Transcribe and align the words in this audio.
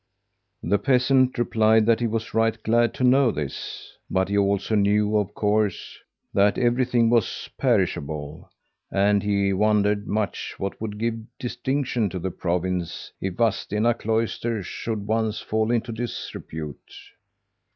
"The 0.63 0.79
peasant 0.79 1.37
replied 1.37 1.85
that 1.85 1.99
he 1.99 2.07
was 2.07 2.33
right 2.33 2.57
glad 2.63 2.91
to 2.95 3.03
know 3.03 3.29
this. 3.29 3.99
But 4.09 4.29
he 4.29 4.37
also 4.39 4.73
knew, 4.73 5.15
of 5.15 5.35
course, 5.35 5.99
that 6.33 6.57
everything 6.57 7.11
was 7.11 7.47
perishable; 7.59 8.49
and 8.89 9.21
he 9.21 9.53
wondered 9.53 10.07
much 10.07 10.55
what 10.57 10.81
would 10.81 10.97
give 10.97 11.19
distinction 11.37 12.09
to 12.09 12.17
the 12.17 12.31
province, 12.31 13.11
if 13.21 13.35
Vadstena 13.35 13.93
Cloister 13.93 14.63
should 14.63 15.05
once 15.05 15.39
fall 15.39 15.69
into 15.69 15.91
disrepute. 15.91 16.89